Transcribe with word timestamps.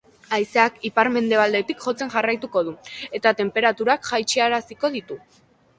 Haizeak 0.35 0.77
ipar-mendebaldetik 0.89 1.85
jotzen 1.85 2.11
jarraituko 2.15 2.65
du, 2.71 2.75
eta 3.21 3.35
tenperaturak 3.43 4.13
jaitsaraziko 4.13 4.95
ditu. 4.99 5.23